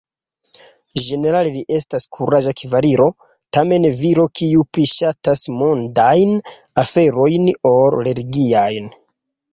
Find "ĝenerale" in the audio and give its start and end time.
1.07-1.51